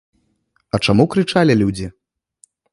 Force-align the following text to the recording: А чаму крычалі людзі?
А 0.77 0.79
чаму 0.87 1.07
крычалі 1.17 1.59
людзі? 1.61 1.87